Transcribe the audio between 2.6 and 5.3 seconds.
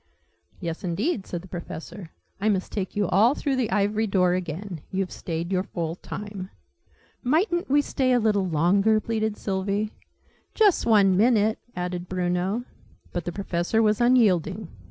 take you all through the Ivory Door again. You've